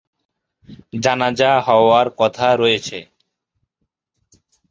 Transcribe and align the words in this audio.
জানাজা 0.99 1.51
হওয়ার 1.67 2.07
কথা 2.19 2.47
রয়েছে। 2.55 2.97